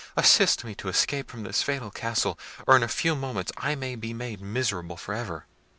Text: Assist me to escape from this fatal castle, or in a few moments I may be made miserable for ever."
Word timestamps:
Assist 0.17 0.63
me 0.65 0.73
to 0.73 0.89
escape 0.89 1.29
from 1.29 1.43
this 1.43 1.61
fatal 1.61 1.91
castle, 1.91 2.39
or 2.65 2.75
in 2.75 2.81
a 2.81 2.87
few 2.87 3.15
moments 3.15 3.51
I 3.57 3.75
may 3.75 3.93
be 3.95 4.15
made 4.15 4.41
miserable 4.41 4.97
for 4.97 5.13
ever." 5.13 5.45